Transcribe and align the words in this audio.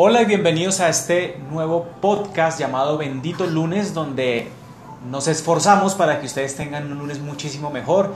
Hola 0.00 0.22
y 0.22 0.26
bienvenidos 0.26 0.78
a 0.78 0.88
este 0.88 1.40
nuevo 1.50 1.88
podcast 2.00 2.56
llamado 2.56 2.98
Bendito 2.98 3.48
Lunes, 3.48 3.94
donde 3.94 4.48
nos 5.10 5.26
esforzamos 5.26 5.96
para 5.96 6.20
que 6.20 6.26
ustedes 6.26 6.54
tengan 6.54 6.92
un 6.92 6.98
lunes 6.98 7.18
muchísimo 7.18 7.70
mejor. 7.70 8.14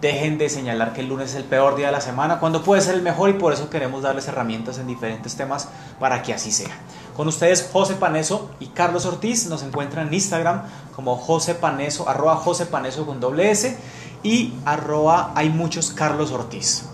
Dejen 0.00 0.38
de 0.38 0.48
señalar 0.48 0.92
que 0.92 1.00
el 1.00 1.08
lunes 1.08 1.30
es 1.30 1.34
el 1.34 1.42
peor 1.42 1.74
día 1.74 1.86
de 1.86 1.92
la 1.92 2.00
semana, 2.00 2.38
cuando 2.38 2.62
puede 2.62 2.80
ser 2.80 2.94
el 2.94 3.02
mejor 3.02 3.30
y 3.30 3.32
por 3.32 3.52
eso 3.52 3.68
queremos 3.68 4.02
darles 4.02 4.28
herramientas 4.28 4.78
en 4.78 4.86
diferentes 4.86 5.34
temas 5.34 5.68
para 5.98 6.22
que 6.22 6.32
así 6.32 6.52
sea. 6.52 6.78
Con 7.16 7.26
ustedes 7.26 7.70
José 7.72 7.96
Paneso 7.96 8.52
y 8.60 8.66
Carlos 8.66 9.04
Ortiz 9.04 9.48
nos 9.48 9.64
encuentran 9.64 10.06
en 10.06 10.14
Instagram 10.14 10.62
como 10.94 11.16
José 11.16 11.56
Paneso, 11.56 12.08
arroba 12.08 12.36
José 12.36 12.66
Paneso 12.66 13.04
con 13.04 13.18
doble 13.18 13.50
S 13.50 13.76
y 14.22 14.54
arroba 14.64 15.32
hay 15.34 15.50
muchos 15.50 15.90
Carlos 15.90 16.30
Ortiz. 16.30 16.84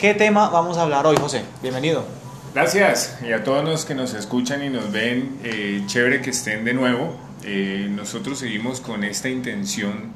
¿Qué 0.00 0.14
tema 0.14 0.48
vamos 0.48 0.78
a 0.78 0.82
hablar 0.82 1.06
hoy, 1.06 1.16
José? 1.16 1.44
Bienvenido. 1.62 2.21
Gracias 2.54 3.18
y 3.26 3.32
a 3.32 3.44
todos 3.44 3.64
los 3.64 3.86
que 3.86 3.94
nos 3.94 4.12
escuchan 4.12 4.62
y 4.62 4.68
nos 4.68 4.92
ven, 4.92 5.38
eh, 5.42 5.82
chévere 5.86 6.20
que 6.20 6.30
estén 6.30 6.66
de 6.66 6.74
nuevo. 6.74 7.16
Eh, 7.44 7.88
nosotros 7.90 8.38
seguimos 8.38 8.82
con 8.82 9.04
esta 9.04 9.30
intención 9.30 10.12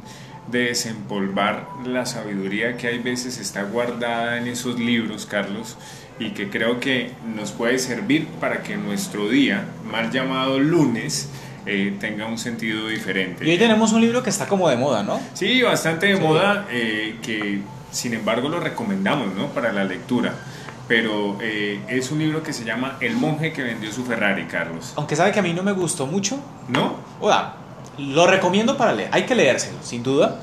de 0.49 0.65
desempolvar 0.67 1.67
la 1.87 2.05
sabiduría 2.05 2.77
que 2.77 2.89
hay 2.89 2.99
veces 2.99 3.39
está 3.39 3.63
guardada 3.63 4.37
en 4.37 4.49
esos 4.49 4.79
libros, 4.79 5.25
Carlos, 5.25 5.79
y 6.19 6.31
que 6.31 6.51
creo 6.51 6.79
que 6.79 7.13
nos 7.35 7.53
puede 7.53 7.79
servir 7.79 8.27
para 8.39 8.63
que 8.63 8.77
nuestro 8.77 9.31
día, 9.31 9.65
mal 9.91 10.11
llamado 10.13 10.59
lunes, 10.59 11.31
eh, 11.65 11.95
tenga 11.99 12.27
un 12.27 12.37
sentido 12.37 12.89
diferente. 12.89 13.47
Y 13.47 13.51
hoy 13.51 13.59
tenemos 13.59 13.93
un 13.93 14.03
libro 14.03 14.23
que 14.23 14.29
está 14.31 14.47
como 14.47 14.69
de 14.69 14.77
moda, 14.77 15.03
¿no? 15.03 15.21
Sí, 15.33 15.63
bastante 15.63 16.07
de 16.07 16.17
moda, 16.17 16.67
eh, 16.71 17.17
que 17.23 17.61
sin 17.91 18.13
embargo 18.13 18.51
lo 18.51 18.61
recomendamos 18.61 19.35
¿no? 19.35 19.49
para 19.49 19.73
la 19.73 19.85
lectura. 19.85 20.35
Pero 20.89 21.37
eh, 21.41 21.81
es 21.89 22.11
un 22.11 22.19
libro 22.19 22.43
que 22.43 22.53
se 22.53 22.65
llama 22.65 22.97
El 23.01 23.17
monje 23.17 23.53
que 23.53 23.63
vendió 23.63 23.93
su 23.93 24.05
Ferrari, 24.05 24.45
Carlos. 24.47 24.93
Aunque 24.97 25.17
sabe 25.17 25.33
que 25.33 25.41
a 25.41 25.43
mí 25.43 25.53
no 25.53 25.63
me 25.63 25.73
gustó 25.73 26.07
mucho. 26.07 26.39
¿No? 26.69 26.95
O 27.21 27.29
sea, 27.29 27.55
lo 27.99 28.27
recomiendo 28.27 28.77
para 28.77 28.93
leer. 28.93 29.09
Hay 29.13 29.25
que 29.25 29.35
leérselo, 29.35 29.79
sin 29.83 30.03
duda. 30.03 30.39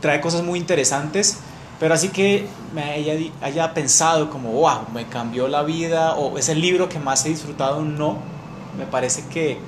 trae 0.00 0.20
cosas 0.20 0.42
muy 0.42 0.58
interesantes 0.58 1.40
pero 1.78 1.94
así 1.94 2.08
que 2.08 2.46
me 2.74 2.82
haya, 2.82 3.14
haya, 3.42 3.74
pensado 3.74 4.30
como, 4.30 4.52
wow, 4.52 4.86
me 4.94 5.06
cambió 5.06 5.46
la 5.46 5.62
vida, 5.62 6.14
o 6.14 6.38
es 6.38 6.48
el 6.48 6.60
libro 6.60 6.88
que 6.88 6.98
más 6.98 7.24
he 7.26 7.28
disfrutado, 7.28 7.82
no. 7.82 8.18
Me 8.78 8.86
parece 8.86 9.24
que, 9.26 9.58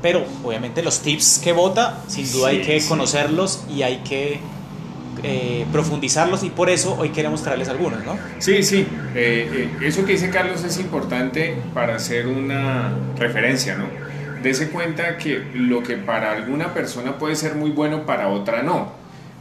pero 0.00 0.24
obviamente 0.44 0.82
los 0.82 1.00
tips 1.00 1.40
que 1.42 1.52
vota, 1.52 1.98
sin 2.06 2.30
duda 2.30 2.48
hay 2.48 2.62
que 2.62 2.84
conocerlos 2.86 3.64
y 3.68 3.82
hay 3.82 3.98
que 3.98 4.40
eh, 5.22 5.66
profundizarlos 5.72 6.44
y 6.44 6.50
por 6.50 6.70
eso 6.70 6.96
hoy 6.96 7.10
queremos 7.10 7.42
traerles 7.42 7.68
algunos, 7.68 8.04
¿no? 8.04 8.16
Sí, 8.38 8.62
sí, 8.62 8.86
eh, 9.14 9.68
eh, 9.80 9.86
eso 9.86 10.04
que 10.04 10.12
dice 10.12 10.30
Carlos 10.30 10.62
es 10.64 10.78
importante 10.78 11.56
para 11.74 11.96
hacer 11.96 12.26
una 12.26 12.92
referencia, 13.16 13.76
¿no? 13.76 13.86
Dese 14.42 14.70
cuenta 14.70 15.18
que 15.18 15.42
lo 15.54 15.82
que 15.82 15.96
para 15.96 16.32
alguna 16.32 16.72
persona 16.72 17.18
puede 17.18 17.34
ser 17.34 17.56
muy 17.56 17.70
bueno, 17.70 18.06
para 18.06 18.28
otra 18.28 18.62
no, 18.62 18.92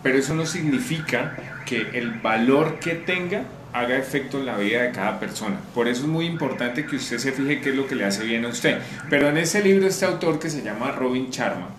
pero 0.01 0.17
eso 0.17 0.33
no 0.33 0.45
significa 0.45 1.35
que 1.65 1.89
el 1.93 2.11
valor 2.11 2.79
que 2.79 2.95
tenga 2.95 3.43
haga 3.73 3.97
efecto 3.97 4.39
en 4.39 4.47
la 4.47 4.57
vida 4.57 4.81
de 4.81 4.91
cada 4.91 5.19
persona. 5.19 5.57
Por 5.75 5.87
eso 5.87 6.01
es 6.03 6.07
muy 6.07 6.25
importante 6.25 6.85
que 6.85 6.95
usted 6.95 7.19
se 7.19 7.31
fije 7.31 7.61
qué 7.61 7.69
es 7.69 7.75
lo 7.75 7.87
que 7.87 7.95
le 7.95 8.05
hace 8.05 8.23
bien 8.23 8.45
a 8.45 8.47
usted. 8.47 8.79
Pero 9.09 9.29
en 9.29 9.37
este 9.37 9.61
libro, 9.61 9.85
este 9.85 10.05
autor 10.05 10.39
que 10.39 10.49
se 10.49 10.63
llama 10.63 10.91
Robin 10.91 11.29
Charma, 11.29 11.69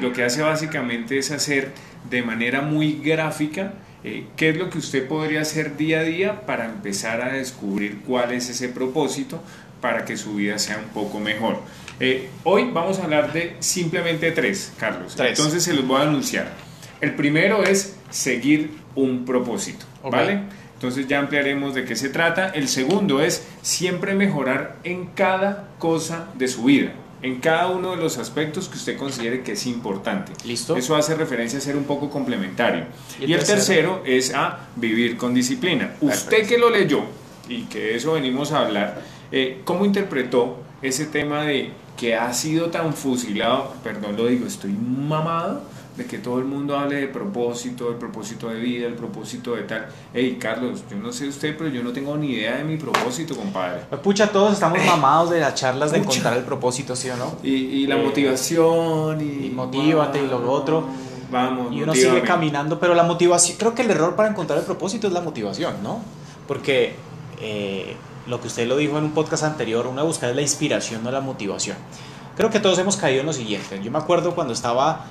lo 0.00 0.12
que 0.12 0.22
hace 0.22 0.42
básicamente 0.42 1.18
es 1.18 1.32
hacer 1.32 1.72
de 2.08 2.22
manera 2.22 2.62
muy 2.62 3.00
gráfica 3.02 3.74
eh, 4.04 4.26
qué 4.36 4.50
es 4.50 4.56
lo 4.56 4.70
que 4.70 4.78
usted 4.78 5.08
podría 5.08 5.40
hacer 5.40 5.76
día 5.76 6.00
a 6.00 6.04
día 6.04 6.46
para 6.46 6.66
empezar 6.66 7.20
a 7.20 7.32
descubrir 7.32 8.00
cuál 8.06 8.32
es 8.32 8.48
ese 8.48 8.68
propósito 8.68 9.42
para 9.80 10.04
que 10.04 10.16
su 10.16 10.36
vida 10.36 10.58
sea 10.58 10.78
un 10.78 10.90
poco 10.90 11.18
mejor. 11.18 11.60
Eh, 12.00 12.28
hoy 12.44 12.70
vamos 12.72 13.00
a 13.00 13.04
hablar 13.04 13.32
de 13.32 13.56
simplemente 13.58 14.30
tres, 14.30 14.72
Carlos. 14.78 15.16
Entonces 15.18 15.64
se 15.64 15.74
los 15.74 15.86
voy 15.86 16.00
a 16.00 16.04
anunciar. 16.04 16.52
El 17.00 17.14
primero 17.14 17.64
es 17.64 17.96
seguir 18.10 18.70
un 18.94 19.24
propósito, 19.24 19.84
¿vale? 20.02 20.42
Entonces 20.74 21.08
ya 21.08 21.18
ampliaremos 21.18 21.74
de 21.74 21.84
qué 21.84 21.96
se 21.96 22.08
trata. 22.08 22.50
El 22.50 22.68
segundo 22.68 23.20
es 23.20 23.46
siempre 23.62 24.14
mejorar 24.14 24.76
en 24.84 25.06
cada 25.06 25.70
cosa 25.78 26.28
de 26.36 26.46
su 26.46 26.64
vida, 26.64 26.92
en 27.22 27.40
cada 27.40 27.68
uno 27.68 27.92
de 27.92 27.96
los 27.96 28.18
aspectos 28.18 28.68
que 28.68 28.76
usted 28.76 28.96
considere 28.96 29.42
que 29.42 29.52
es 29.52 29.66
importante. 29.66 30.32
Listo. 30.44 30.76
Eso 30.76 30.94
hace 30.96 31.14
referencia 31.14 31.58
a 31.58 31.62
ser 31.62 31.76
un 31.76 31.84
poco 31.84 32.10
complementario. 32.10 32.84
Y 33.20 33.32
el, 33.32 33.44
tercero? 33.44 34.02
es 34.04 34.32
a 34.34 34.68
vivir 34.76 35.16
con 35.16 35.34
disciplina. 35.34 35.94
Usted 36.00 36.46
que 36.46 36.58
lo 36.58 36.70
leyó 36.70 37.02
y 37.48 37.62
que 37.62 37.78
de 37.78 37.96
eso 37.96 38.12
venimos 38.12 38.52
a 38.52 38.60
hablar, 38.60 39.02
eh, 39.32 39.60
¿cómo 39.64 39.84
interpretó 39.84 40.58
ese 40.82 41.06
tema 41.06 41.44
de 41.44 41.72
que 41.96 42.14
ha 42.14 42.32
sido 42.32 42.70
tan 42.70 42.94
fusilado? 42.94 43.74
Perdón, 43.82 44.16
lo 44.16 44.26
digo, 44.26 44.46
estoy 44.46 44.72
mamado 44.72 45.62
de 45.98 46.06
que 46.06 46.18
todo 46.18 46.38
el 46.38 46.44
mundo 46.44 46.78
hable 46.78 46.94
de 46.94 47.08
propósito, 47.08 47.90
el 47.90 47.96
propósito 47.96 48.48
de 48.48 48.60
vida, 48.60 48.86
el 48.86 48.94
propósito 48.94 49.56
de 49.56 49.62
tal. 49.64 49.88
Hey, 50.14 50.38
Carlos, 50.40 50.84
yo 50.88 50.96
no 50.96 51.12
sé 51.12 51.26
usted, 51.26 51.56
pero 51.58 51.68
yo 51.68 51.82
no 51.82 51.92
tengo 51.92 52.16
ni 52.16 52.34
idea 52.34 52.56
de 52.56 52.64
mi 52.64 52.76
propósito, 52.76 53.36
compadre. 53.36 53.80
Pues, 53.88 54.00
pucha, 54.00 54.28
todos 54.28 54.52
estamos 54.52 54.78
mamados 54.86 55.30
de 55.30 55.40
las 55.40 55.56
charlas 55.56 55.90
de 55.90 55.98
encontrar 55.98 56.36
el 56.36 56.44
propósito, 56.44 56.94
¿sí 56.94 57.10
o 57.10 57.16
no? 57.16 57.36
Y, 57.42 57.84
la 57.88 57.96
eh, 57.96 58.04
motivación. 58.04 59.20
Y, 59.20 59.46
y 59.46 59.50
motívate 59.50 60.22
y 60.22 60.28
lo 60.28 60.50
otro. 60.50 60.86
Vamos, 61.32 61.72
y 61.72 61.82
uno 61.82 61.92
sigue 61.94 62.22
caminando, 62.22 62.78
pero 62.78 62.94
la 62.94 63.02
motivación, 63.02 63.58
creo 63.58 63.74
que 63.74 63.82
el 63.82 63.90
error 63.90 64.14
para 64.14 64.30
encontrar 64.30 64.58
el 64.60 64.64
propósito 64.64 65.08
es 65.08 65.12
la 65.12 65.20
motivación, 65.20 65.82
¿no? 65.82 66.00
Porque 66.46 66.94
eh, 67.40 67.96
lo 68.28 68.40
que 68.40 68.46
usted 68.46 68.68
lo 68.68 68.76
dijo 68.76 68.96
en 68.98 69.04
un 69.04 69.10
podcast 69.10 69.42
anterior, 69.42 69.88
una 69.88 70.04
buscar 70.04 70.30
es 70.30 70.36
la 70.36 70.42
inspiración, 70.42 71.02
no 71.02 71.10
la 71.10 71.20
motivación. 71.20 71.76
Creo 72.36 72.50
que 72.50 72.60
todos 72.60 72.78
hemos 72.78 72.96
caído 72.96 73.20
en 73.20 73.26
lo 73.26 73.32
siguiente. 73.32 73.80
Yo 73.82 73.90
me 73.90 73.98
acuerdo 73.98 74.36
cuando 74.36 74.52
estaba 74.52 75.04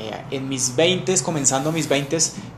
eh, 0.00 0.24
en 0.30 0.48
mis 0.48 0.74
20, 0.76 1.14
comenzando 1.22 1.72
mis 1.72 1.88
20, 1.88 2.16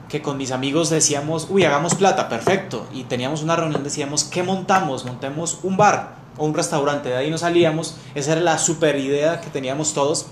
que 0.09 0.23
con 0.23 0.37
mis 0.37 0.53
amigos 0.53 0.91
decíamos, 0.91 1.49
uy, 1.51 1.65
hagamos 1.65 1.95
plata, 1.97 2.29
perfecto. 2.29 2.87
Y 2.93 3.05
teníamos 3.05 3.43
una 3.43 3.57
reunión, 3.57 3.83
decíamos, 3.83 4.25
¿qué 4.25 4.43
montamos? 4.43 5.05
Montemos 5.05 5.59
un 5.63 5.77
bar 5.77 6.15
o 6.37 6.47
un 6.47 6.55
restaurante. 6.55 7.09
De 7.09 7.17
ahí 7.17 7.31
nos 7.31 7.41
salíamos. 7.41 7.97
Esa 8.15 8.33
era 8.33 8.41
la 8.41 8.59
super 8.59 8.97
idea 8.97 9.41
que 9.41 9.51
teníamos 9.51 9.93
todos 9.93 10.27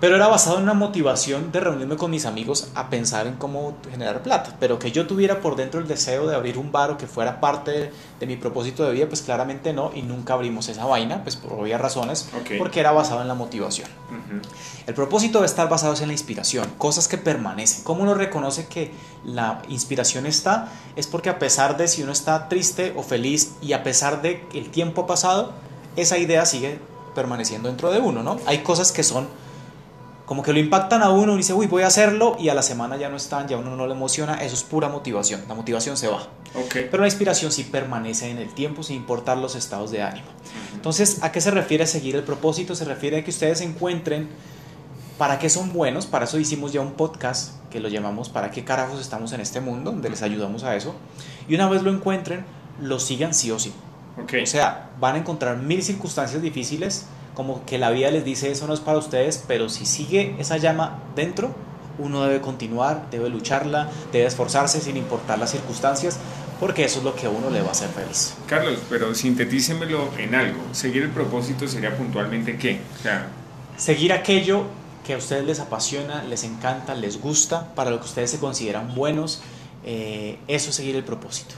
pero 0.00 0.16
era 0.16 0.28
basado 0.28 0.58
en 0.58 0.64
una 0.64 0.74
motivación 0.74 1.50
de 1.52 1.60
reunirme 1.60 1.96
con 1.96 2.10
mis 2.10 2.26
amigos 2.26 2.68
a 2.74 2.90
pensar 2.90 3.26
en 3.26 3.36
cómo 3.36 3.76
generar 3.90 4.22
plata, 4.22 4.56
pero 4.60 4.78
que 4.78 4.92
yo 4.92 5.06
tuviera 5.06 5.40
por 5.40 5.56
dentro 5.56 5.80
el 5.80 5.88
deseo 5.88 6.26
de 6.26 6.34
abrir 6.34 6.58
un 6.58 6.70
bar 6.70 6.90
o 6.90 6.98
que 6.98 7.06
fuera 7.06 7.40
parte 7.40 7.92
de, 8.20 8.26
mi 8.26 8.36
propósito 8.36 8.84
de 8.84 8.92
vida, 8.92 9.06
pues 9.06 9.22
claramente 9.22 9.72
no, 9.72 9.90
y 9.94 10.02
nunca 10.02 10.34
abrimos 10.34 10.68
esa 10.68 10.84
vaina, 10.84 11.22
pues 11.22 11.36
por 11.36 11.52
obvias 11.52 11.80
razones, 11.80 12.28
porque 12.58 12.80
era 12.80 12.92
basado 12.92 13.22
en 13.22 13.28
la 13.28 13.34
motivación. 13.34 13.88
El 14.86 14.94
propósito 14.94 15.38
debe 15.38 15.46
estar 15.46 15.68
basado 15.68 15.94
en 16.00 16.08
la 16.08 16.12
inspiración, 16.12 16.68
cosas 16.78 17.08
que 17.08 17.18
permanecen. 17.18 17.84
¿Cómo 17.84 18.02
uno 18.02 18.14
reconoce 18.14 18.66
que 18.66 18.92
la 19.24 19.62
inspiración 19.68 20.26
está? 20.26 20.68
Es 20.96 21.06
porque 21.06 21.30
a 21.30 21.38
pesar 21.38 21.76
de 21.76 21.88
si 21.88 22.02
uno 22.02 22.12
está 22.12 22.48
triste 22.48 22.92
o 22.96 23.02
feliz 23.02 23.54
y 23.62 23.72
a 23.72 23.82
pesar 23.82 24.22
de 24.22 24.46
que 24.48 24.58
el 24.58 24.70
tiempo 24.70 25.02
ha 25.02 25.06
pasado, 25.06 25.52
esa 25.96 26.18
idea 26.18 26.44
sigue 26.46 26.78
permaneciendo 27.14 27.68
dentro 27.68 27.90
de 27.90 27.98
uno, 27.98 28.22
¿no? 28.22 28.38
Hay 28.46 28.58
cosas 28.58 28.92
que 28.92 29.02
son 29.02 29.26
como 30.26 30.42
que 30.42 30.52
lo 30.52 30.58
impactan 30.58 31.02
a 31.02 31.10
uno 31.10 31.34
y 31.34 31.36
dice, 31.38 31.54
uy, 31.54 31.68
voy 31.68 31.84
a 31.84 31.86
hacerlo 31.86 32.36
y 32.38 32.48
a 32.48 32.54
la 32.54 32.62
semana 32.62 32.96
ya 32.96 33.08
no 33.08 33.16
están, 33.16 33.46
ya 33.46 33.56
uno 33.56 33.76
no 33.76 33.86
le 33.86 33.92
emociona, 33.92 34.34
eso 34.42 34.54
es 34.54 34.64
pura 34.64 34.88
motivación, 34.88 35.44
la 35.48 35.54
motivación 35.54 35.96
se 35.96 36.08
va. 36.08 36.26
Okay. 36.52 36.88
Pero 36.90 37.02
la 37.02 37.06
inspiración 37.06 37.52
sí 37.52 37.62
permanece 37.62 38.28
en 38.28 38.38
el 38.38 38.52
tiempo 38.52 38.82
sin 38.82 38.96
importar 38.96 39.38
los 39.38 39.54
estados 39.54 39.92
de 39.92 40.02
ánimo. 40.02 40.26
Entonces, 40.74 41.22
¿a 41.22 41.30
qué 41.30 41.40
se 41.40 41.52
refiere 41.52 41.86
seguir 41.86 42.16
el 42.16 42.24
propósito? 42.24 42.74
Se 42.74 42.84
refiere 42.84 43.18
a 43.18 43.24
que 43.24 43.30
ustedes 43.30 43.60
encuentren 43.60 44.28
para 45.16 45.38
qué 45.38 45.48
son 45.48 45.72
buenos, 45.72 46.06
para 46.06 46.24
eso 46.24 46.40
hicimos 46.40 46.72
ya 46.72 46.80
un 46.80 46.92
podcast 46.92 47.52
que 47.70 47.80
lo 47.80 47.88
llamamos 47.88 48.28
¿Para 48.28 48.50
qué 48.50 48.64
carajos 48.64 49.00
estamos 49.00 49.32
en 49.32 49.40
este 49.40 49.60
mundo? 49.60 49.92
donde 49.92 50.10
les 50.10 50.22
ayudamos 50.22 50.64
a 50.64 50.74
eso. 50.74 50.96
Y 51.48 51.54
una 51.54 51.68
vez 51.68 51.82
lo 51.82 51.92
encuentren, 51.92 52.44
lo 52.80 52.98
sigan 52.98 53.32
sí 53.32 53.52
o 53.52 53.60
sí. 53.60 53.72
Okay. 54.24 54.42
O 54.42 54.46
sea, 54.46 54.90
van 54.98 55.14
a 55.14 55.18
encontrar 55.18 55.58
mil 55.58 55.82
circunstancias 55.82 56.42
difíciles 56.42 57.06
como 57.36 57.64
que 57.66 57.76
la 57.76 57.90
vida 57.90 58.10
les 58.10 58.24
dice 58.24 58.50
eso 58.50 58.66
no 58.66 58.72
es 58.72 58.80
para 58.80 58.96
ustedes, 58.96 59.44
pero 59.46 59.68
si 59.68 59.84
sigue 59.84 60.34
esa 60.38 60.56
llama 60.56 61.02
dentro, 61.14 61.54
uno 61.98 62.24
debe 62.24 62.40
continuar, 62.40 63.08
debe 63.10 63.28
lucharla, 63.28 63.90
debe 64.10 64.26
esforzarse 64.26 64.80
sin 64.80 64.96
importar 64.96 65.38
las 65.38 65.50
circunstancias, 65.50 66.18
porque 66.58 66.84
eso 66.84 66.98
es 66.98 67.04
lo 67.04 67.14
que 67.14 67.26
a 67.26 67.30
uno 67.30 67.50
le 67.50 67.60
va 67.60 67.68
a 67.68 67.72
hacer 67.72 67.90
feliz. 67.90 68.34
Carlos, 68.46 68.78
pero 68.88 69.14
sintetícemelo 69.14 70.08
en 70.16 70.34
algo. 70.34 70.60
Seguir 70.72 71.02
el 71.02 71.10
propósito 71.10 71.68
sería 71.68 71.94
puntualmente 71.94 72.56
qué? 72.56 72.80
Seguir 73.76 74.14
aquello 74.14 74.64
que 75.06 75.12
a 75.12 75.18
ustedes 75.18 75.44
les 75.44 75.60
apasiona, 75.60 76.24
les 76.24 76.42
encanta, 76.42 76.94
les 76.94 77.20
gusta, 77.20 77.74
para 77.74 77.90
lo 77.90 78.00
que 78.00 78.06
ustedes 78.06 78.30
se 78.30 78.38
consideran 78.38 78.94
buenos, 78.94 79.42
eh, 79.84 80.38
eso 80.48 80.70
es 80.70 80.76
seguir 80.76 80.96
el 80.96 81.04
propósito. 81.04 81.54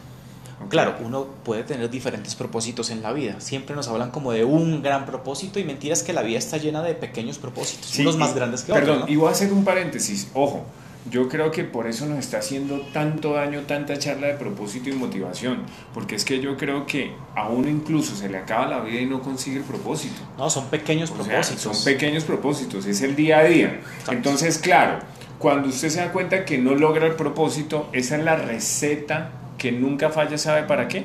Claro, 0.69 0.97
uno 1.05 1.27
puede 1.45 1.63
tener 1.63 1.89
diferentes 1.89 2.35
propósitos 2.35 2.91
en 2.91 3.03
la 3.03 3.13
vida. 3.13 3.41
Siempre 3.41 3.75
nos 3.77 3.89
hablan 3.89 4.11
como 4.11 4.33
de 4.33 4.45
un 4.45 4.83
gran 4.83 5.07
propósito 5.07 5.59
y 5.61 5.65
mentiras 5.65 6.03
que 6.03 6.13
la 6.13 6.23
vida 6.23 6.39
está 6.39 6.57
llena 6.57 6.83
de 6.83 6.95
pequeños 6.95 7.39
propósitos, 7.39 7.97
unos 7.99 8.17
más 8.17 8.35
grandes 8.35 8.63
que 8.63 8.73
otros. 8.73 8.89
Perdón, 8.89 9.09
y 9.09 9.17
voy 9.17 9.29
a 9.29 9.33
hacer 9.33 9.53
un 9.53 9.65
paréntesis. 9.65 10.29
Ojo, 10.35 10.65
yo 11.11 11.29
creo 11.29 11.51
que 11.51 11.65
por 11.65 11.87
eso 11.87 12.07
nos 12.07 12.19
está 12.19 12.39
haciendo 12.39 12.81
tanto 12.93 13.35
daño 13.35 13.63
tanta 13.63 13.99
charla 13.99 14.27
de 14.27 14.35
propósito 14.35 14.91
y 14.91 14.93
motivación, 14.93 15.63
porque 15.95 16.17
es 16.17 16.25
que 16.25 16.41
yo 16.41 16.57
creo 16.57 16.87
que 16.87 17.13
a 17.35 17.49
uno 17.49 17.69
incluso 17.69 18.15
se 18.15 18.29
le 18.29 18.39
acaba 18.39 18.67
la 18.67 18.81
vida 18.81 19.01
y 19.01 19.07
no 19.07 19.23
consigue 19.23 19.59
el 19.59 19.65
propósito. 19.65 20.21
No, 20.37 20.51
son 20.51 20.67
pequeños 20.67 21.11
propósitos. 21.11 21.61
son 21.61 21.85
pequeños 21.85 22.25
propósitos, 22.25 22.85
es 22.85 23.01
el 23.03 23.17
día 23.17 23.39
a 23.39 23.45
día. 23.45 23.81
Entonces, 24.11 24.59
claro, 24.59 24.99
cuando 25.39 25.69
usted 25.69 25.89
se 25.89 26.01
da 26.01 26.13
cuenta 26.13 26.45
que 26.45 26.59
no 26.59 26.75
logra 26.75 27.07
el 27.07 27.15
propósito, 27.15 27.89
esa 27.93 28.17
es 28.17 28.25
la 28.25 28.37
receta 28.37 29.31
que 29.59 29.73
nunca 29.73 30.09
falla, 30.11 30.39
¿sabe 30.39 30.63
para 30.63 30.89
qué? 30.89 31.05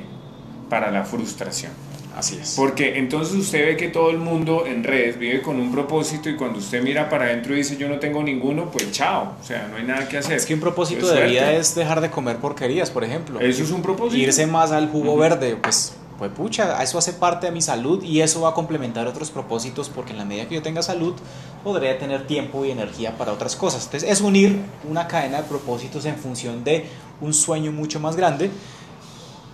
Para 0.70 0.90
la 0.90 1.04
frustración. 1.04 1.72
Así 2.16 2.38
es. 2.40 2.54
Porque 2.56 2.96
entonces 2.96 3.34
usted 3.34 3.66
ve 3.66 3.76
que 3.76 3.88
todo 3.88 4.10
el 4.10 4.18
mundo 4.18 4.64
en 4.66 4.84
redes 4.84 5.18
vive 5.18 5.42
con 5.42 5.58
un 5.58 5.72
propósito 5.72 6.30
y 6.30 6.36
cuando 6.36 6.60
usted 6.60 6.80
mira 6.80 7.08
para 7.08 7.24
adentro 7.24 7.54
y 7.54 7.58
dice 7.58 7.76
yo 7.76 7.88
no 7.88 7.98
tengo 7.98 8.22
ninguno, 8.22 8.70
pues 8.70 8.92
chao, 8.92 9.34
o 9.40 9.44
sea, 9.44 9.66
no 9.68 9.76
hay 9.76 9.82
nada 9.82 10.08
que 10.08 10.18
hacer. 10.18 10.36
Es 10.36 10.46
que 10.46 10.54
un 10.54 10.60
propósito 10.60 11.08
de 11.08 11.24
vida 11.24 11.52
es 11.52 11.74
dejar 11.74 12.00
de 12.00 12.10
comer 12.10 12.36
porquerías, 12.36 12.90
por 12.90 13.02
ejemplo. 13.02 13.40
Eso 13.40 13.64
es 13.64 13.70
un 13.72 13.82
propósito. 13.82 14.16
Irse 14.16 14.46
más 14.46 14.70
al 14.70 14.88
jugo 14.88 15.16
verde, 15.16 15.56
pues 15.60 15.96
pues 16.28 16.38
pucha, 16.38 16.82
eso 16.82 16.98
hace 16.98 17.12
parte 17.12 17.46
de 17.46 17.52
mi 17.52 17.62
salud 17.62 18.02
y 18.02 18.20
eso 18.20 18.40
va 18.40 18.50
a 18.50 18.54
complementar 18.54 19.06
otros 19.06 19.30
propósitos 19.30 19.88
porque 19.88 20.12
en 20.12 20.18
la 20.18 20.24
medida 20.24 20.48
que 20.48 20.54
yo 20.54 20.62
tenga 20.62 20.82
salud 20.82 21.14
podré 21.62 21.94
tener 21.94 22.26
tiempo 22.26 22.64
y 22.64 22.70
energía 22.70 23.16
para 23.16 23.32
otras 23.32 23.56
cosas. 23.56 23.84
Entonces 23.84 24.10
es 24.10 24.20
unir 24.20 24.60
una 24.88 25.06
cadena 25.06 25.38
de 25.38 25.44
propósitos 25.44 26.04
en 26.04 26.16
función 26.16 26.64
de 26.64 26.86
un 27.20 27.32
sueño 27.34 27.72
mucho 27.72 28.00
más 28.00 28.16
grande 28.16 28.50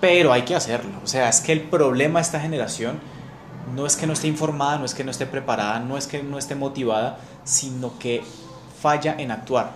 pero 0.01 0.33
hay 0.33 0.43
que 0.43 0.55
hacerlo. 0.55 0.99
O 1.05 1.07
sea, 1.07 1.29
es 1.29 1.41
que 1.41 1.53
el 1.53 1.61
problema 1.61 2.19
de 2.19 2.23
esta 2.23 2.41
generación 2.41 2.99
no 3.75 3.87
es 3.87 3.97
que 3.97 4.07
no 4.07 4.15
esté 4.15 4.27
informada, 4.27 4.79
no 4.79 4.85
es 4.85 4.95
que 4.95 5.05
no 5.05 5.11
esté 5.11 5.27
preparada, 5.27 5.79
no 5.79 5.97
es 5.97 6.07
que 6.07 6.23
no 6.23 6.39
esté 6.39 6.55
motivada, 6.55 7.19
sino 7.45 7.99
que 7.99 8.23
falla 8.81 9.15
en 9.19 9.31
actuar. 9.31 9.73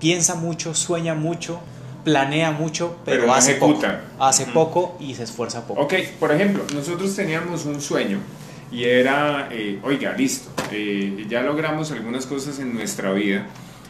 Piensa 0.00 0.34
mucho, 0.34 0.74
sueña 0.74 1.14
mucho, 1.14 1.60
planea 2.04 2.50
mucho, 2.50 2.96
pero, 3.04 3.32
hace 3.32 3.54
poco. 3.54 3.82
Hace 4.18 4.46
poco 4.46 4.96
y 5.00 5.14
se 5.14 5.24
esfuerza 5.24 5.66
poco. 5.66 5.80
Ok, 5.82 5.94
por 6.18 6.32
ejemplo, 6.32 6.64
nosotros 6.74 7.14
teníamos 7.14 7.64
un 7.64 7.80
sueño 7.80 8.18
y 8.72 8.84
era, 8.84 9.48
eh, 9.50 9.80
oiga, 9.82 10.12
listo, 10.12 10.50
eh, 10.70 11.26
ya 11.28 11.42
logramos 11.42 11.90
algunas 11.90 12.26
cosas 12.26 12.58
en 12.58 12.74
nuestra 12.74 13.12
vida. 13.12 13.46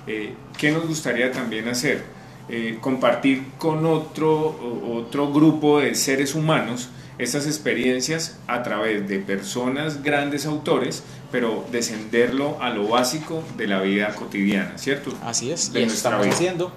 Eh, 0.06 0.34
¿Qué 0.58 0.70
nos 0.70 0.86
gustaría 0.86 1.30
también 1.30 1.68
hacer? 1.68 2.02
Eh, 2.48 2.78
compartir 2.80 3.44
con 3.58 3.86
otro, 3.86 4.82
otro 4.92 5.32
grupo 5.32 5.80
de 5.80 5.94
seres 5.94 6.34
humanos 6.34 6.88
estas 7.18 7.46
experiencias 7.46 8.38
a 8.46 8.62
través 8.62 9.06
de 9.06 9.18
personas, 9.18 10.02
grandes 10.02 10.46
autores, 10.46 11.02
pero 11.30 11.64
descenderlo 11.70 12.56
a 12.60 12.70
lo 12.70 12.88
básico 12.88 13.44
de 13.56 13.66
la 13.66 13.82
vida 13.82 14.14
cotidiana, 14.14 14.78
¿cierto? 14.78 15.12
Así 15.22 15.50
es, 15.50 15.70
y 15.74 15.82
eso 15.82 15.94
estamos 15.94 16.26
haciendo. 16.26 16.72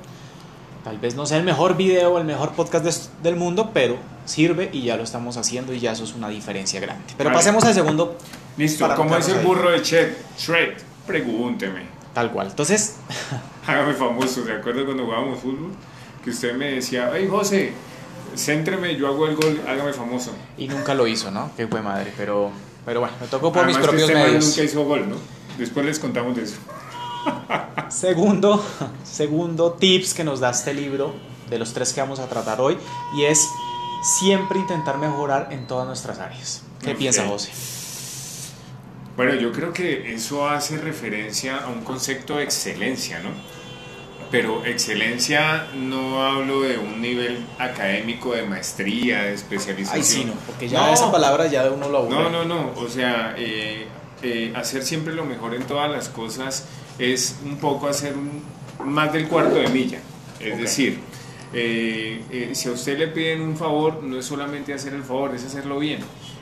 Tal 0.84 0.98
vez 0.98 1.16
no 1.16 1.26
sea 1.26 1.38
el 1.38 1.46
mejor 1.46 1.78
video 1.78 2.14
o 2.14 2.18
el 2.18 2.26
mejor 2.26 2.52
podcast 2.52 3.10
del 3.24 3.38
mundo, 3.38 3.72
pero 3.74 3.98
sirve 4.26 4.70
y 4.74 4.84
ya 4.84 4.98
lo 4.98 5.04
estamos 5.04 5.38
haciendo 5.38 5.74
y 5.74 5.80
ya 5.80 5.94
eso 5.94 6.04
es 6.04 6.14
una 6.14 6.28
diferencia 6.28 6.82
grande. 6.82 7.06
Pero 7.18 7.32
pasemos 7.32 7.64
al 7.64 7.74
segundo. 7.74 8.18
Listo, 8.58 8.88
¿cómo 8.96 9.16
es 9.16 9.30
el 9.30 9.40
burro 9.46 9.72
de 9.72 9.82
Chet? 9.82 10.18
Shred, 10.38 10.74
pregúnteme. 11.08 11.84
Tal 12.14 12.32
cual. 12.32 12.48
Entonces. 12.48 12.98
Hágame 13.68 13.94
famoso, 13.94 14.44
¿se 14.44 14.52
acuerda 14.52 14.84
cuando 14.84 15.06
jugábamos 15.06 15.40
fútbol? 15.40 15.72
Que 16.22 16.32
usted 16.32 16.54
me 16.56 16.72
decía, 16.72 17.12
hey 17.14 17.28
José, 17.30 17.72
céntreme, 18.36 18.96
yo 18.98 19.08
hago 19.08 19.28
el 19.28 19.36
gol, 19.38 19.62
hágame 19.68 19.94
famoso. 19.94 20.32
Y 20.58 20.68
nunca 20.68 20.94
lo 20.94 21.08
hizo, 21.08 21.32
¿no? 21.32 21.52
Qué 21.56 21.66
fue 21.68 21.82
madre, 21.82 22.14
pero, 22.18 22.52
pero 22.86 23.00
bueno, 23.00 23.16
me 23.22 23.28
tocó 23.28 23.54
por 23.54 23.66
mis 23.66 23.78
propios 23.78 24.10
este 24.10 24.16
medios. 24.16 24.46
nunca 24.46 24.64
hizo 24.64 24.84
gol, 24.84 25.10
¿no? 25.10 25.16
Después 25.58 25.86
les 25.86 26.00
contamos 26.00 26.36
de 26.36 26.44
eso. 26.44 26.56
Segundo, 27.90 28.64
segundo 29.04 29.74
tips 29.74 30.14
que 30.14 30.24
nos 30.24 30.40
da 30.40 30.50
este 30.52 30.74
libro, 30.74 31.14
de 31.50 31.60
los 31.60 31.74
tres 31.74 31.94
que 31.94 32.02
vamos 32.02 32.20
a 32.20 32.28
tratar 32.28 32.62
hoy, 32.62 32.78
y 33.16 33.24
es 33.24 33.48
siempre 34.04 34.60
intentar 34.60 34.98
mejorar 34.98 35.50
en 35.52 35.68
todas 35.68 35.88
nuestras 35.88 36.20
áreas. 36.20 36.64
¿Qué 36.82 36.96
piensa 36.96 37.26
José? 37.28 37.52
Bueno, 39.16 39.36
yo 39.36 39.52
creo 39.52 39.72
que 39.72 40.14
eso 40.14 40.50
hace 40.50 40.78
referencia 40.78 41.58
a 41.58 41.68
un 41.68 41.84
concepto 41.84 42.38
de 42.38 42.44
excelencia, 42.44 43.20
¿no? 43.20 43.30
Pero 44.32 44.66
excelencia 44.66 45.68
no 45.76 46.24
hablo 46.26 46.62
de 46.62 46.80
un 46.80 47.00
nivel 47.00 47.46
académico 47.60 48.34
de 48.34 48.42
maestría, 48.42 49.24
de 49.24 49.34
especialización. 49.36 50.02
Ay, 50.02 50.04
sí, 50.04 50.26
no, 50.26 50.34
porque 50.48 50.68
ya 50.68 50.92
esa 50.92 51.12
palabra 51.12 51.46
ya 51.46 51.64
de 51.64 51.70
uno 51.70 51.88
lo 51.90 52.00
aburre. 52.00 52.16
No, 52.16 52.30
no, 52.32 52.44
no, 52.44 52.72
o 52.76 52.90
sea, 52.90 53.36
eh, 53.38 53.88
eh, 54.24 54.52
hacer 54.56 54.84
siempre 54.84 55.14
lo 55.14 55.26
mejor 55.26 55.54
en 55.54 55.64
todas 55.64 55.92
las 55.92 56.10
cosas 56.10 56.66
es 57.00 57.38
un 57.44 57.58
poco 57.58 57.88
hacer 57.88 58.14
más 58.84 59.14
del 59.14 59.28
cuarto 59.28 59.56
de 59.56 59.68
milla. 59.70 60.00
Es 60.40 60.58
decir, 60.58 61.00
eh, 61.54 62.52
si 62.54 62.70
a 62.70 62.72
usted 62.72 62.98
le 62.98 63.08
piden 63.08 63.42
un 63.42 63.56
favor, 63.56 64.04
no 64.04 64.20
es 64.20 64.26
solamente 64.26 64.74
hacer 64.74 64.94
el 64.94 65.04
favor, 65.04 65.34
es 65.36 65.46
hacerlo 65.46 65.80
bien 65.80 66.00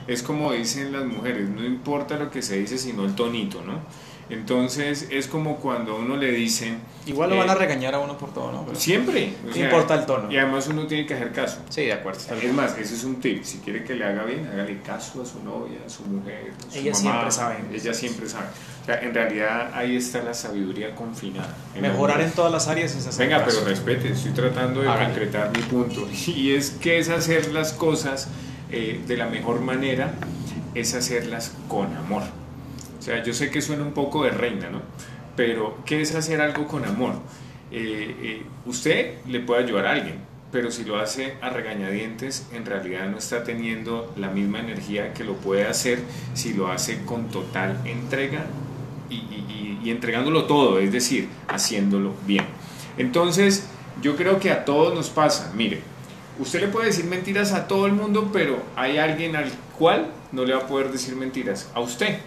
es 0.07 0.23
como 0.23 0.51
dicen 0.51 0.91
las 0.91 1.05
mujeres, 1.05 1.49
no 1.49 1.65
importa 1.65 2.17
lo 2.17 2.29
que 2.31 2.41
se 2.41 2.57
dice, 2.59 2.77
sino 2.77 3.05
el 3.05 3.15
tonito, 3.15 3.61
¿no? 3.61 3.79
Entonces 4.29 5.07
es 5.09 5.27
como 5.27 5.57
cuando 5.57 5.93
a 5.93 5.95
uno 5.95 6.15
le 6.15 6.31
dicen... 6.31 6.79
Igual 7.05 7.31
lo 7.31 7.37
van 7.37 7.49
a 7.49 7.53
eh, 7.53 7.57
regañar 7.57 7.95
a 7.95 7.99
uno 7.99 8.17
por 8.17 8.33
todo, 8.33 8.51
¿no? 8.51 8.75
siempre. 8.75 9.33
no 9.43 9.55
importa 9.55 9.95
el 9.95 10.05
tono. 10.05 10.31
Y 10.31 10.37
además 10.37 10.67
uno 10.67 10.87
tiene 10.87 11.05
que 11.05 11.15
hacer 11.15 11.31
caso. 11.31 11.59
Sí, 11.69 11.85
de 11.85 11.93
acuerdo. 11.93 12.19
Es 12.19 12.53
más, 12.53 12.77
ese 12.77 12.95
es 12.95 13.03
un 13.03 13.19
tip. 13.19 13.43
Si 13.43 13.57
quiere 13.57 13.83
que 13.83 13.95
le 13.95 14.05
haga 14.05 14.23
bien, 14.23 14.47
hágale 14.47 14.79
caso 14.81 15.21
a 15.21 15.25
su 15.25 15.43
novia, 15.43 15.79
a 15.85 15.89
su 15.89 16.03
mujer, 16.03 16.53
a 16.57 16.71
su 16.71 16.77
Ella 16.79 16.93
siempre 16.93 17.31
sabe. 17.31 17.55
Ella 17.73 17.93
siempre 17.93 18.29
sabe. 18.29 18.45
O 18.81 18.85
sea, 18.85 19.01
en 19.01 19.13
realidad 19.13 19.71
ahí 19.73 19.95
está 19.95 20.23
la 20.23 20.33
sabiduría 20.33 20.95
confinada. 20.95 21.53
Mejorar 21.79 22.21
en 22.21 22.31
todas 22.31 22.51
las 22.51 22.67
áreas 22.67 22.95
es 22.95 23.05
hacer 23.05 23.27
Venga, 23.27 23.43
pero 23.45 23.63
respete, 23.65 24.09
estoy 24.09 24.31
tratando 24.31 24.81
de 24.81 24.87
concretar 24.87 25.51
mi 25.55 25.63
punto. 25.63 26.07
Y 26.27 26.53
es 26.53 26.71
que 26.71 26.99
es 26.99 27.09
hacer 27.09 27.51
las 27.51 27.73
cosas 27.73 28.29
eh, 28.71 29.01
de 29.05 29.17
la 29.17 29.27
mejor 29.27 29.59
manera 29.59 30.13
es 30.75 30.93
hacerlas 30.93 31.51
con 31.67 31.95
amor. 31.97 32.23
O 33.01 33.03
sea, 33.03 33.23
yo 33.23 33.33
sé 33.33 33.49
que 33.49 33.63
suena 33.63 33.81
un 33.81 33.93
poco 33.93 34.25
de 34.25 34.29
reina, 34.29 34.69
¿no? 34.69 34.79
Pero, 35.35 35.79
¿qué 35.87 36.01
es 36.01 36.13
hacer 36.13 36.39
algo 36.39 36.67
con 36.67 36.85
amor? 36.85 37.15
Eh, 37.71 38.15
eh, 38.21 38.43
usted 38.67 39.15
le 39.25 39.39
puede 39.39 39.63
ayudar 39.63 39.87
a 39.87 39.91
alguien, 39.93 40.19
pero 40.51 40.69
si 40.69 40.85
lo 40.85 40.99
hace 40.99 41.33
a 41.41 41.49
regañadientes, 41.49 42.47
en 42.53 42.63
realidad 42.63 43.09
no 43.09 43.17
está 43.17 43.43
teniendo 43.43 44.13
la 44.17 44.29
misma 44.29 44.59
energía 44.59 45.15
que 45.15 45.23
lo 45.23 45.33
puede 45.33 45.65
hacer 45.65 45.97
si 46.35 46.53
lo 46.53 46.67
hace 46.67 47.03
con 47.03 47.29
total 47.29 47.81
entrega 47.85 48.45
y, 49.09 49.79
y 49.83 49.89
entregándolo 49.89 50.45
todo, 50.45 50.77
es 50.77 50.91
decir, 50.91 51.27
haciéndolo 51.47 52.13
bien. 52.27 52.45
Entonces, 52.99 53.67
yo 54.03 54.15
creo 54.15 54.39
que 54.39 54.51
a 54.51 54.63
todos 54.63 54.93
nos 54.93 55.09
pasa, 55.09 55.51
mire, 55.55 55.81
Usted 56.39 56.61
le 56.61 56.67
puede 56.67 56.87
decir 56.87 57.05
mentiras 57.05 57.51
a 57.51 57.67
todo 57.67 57.85
el 57.85 57.93
mundo, 57.93 58.29
pero 58.31 58.63
hay 58.75 58.97
alguien 58.97 59.35
al 59.35 59.51
cual 59.77 60.07
no 60.31 60.45
le 60.45 60.53
va 60.53 60.63
a 60.63 60.67
poder 60.67 60.91
decir 60.91 61.15
mentiras, 61.15 61.69
a 61.73 61.81
usted. 61.81 62.19